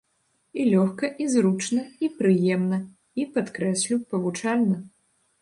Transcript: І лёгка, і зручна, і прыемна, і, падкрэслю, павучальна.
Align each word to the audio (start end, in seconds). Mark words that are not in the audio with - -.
І 0.61 0.63
лёгка, 0.69 1.09
і 1.25 1.27
зручна, 1.33 1.83
і 2.07 2.09
прыемна, 2.21 2.81
і, 3.21 3.27
падкрэслю, 3.37 4.01
павучальна. 4.17 4.77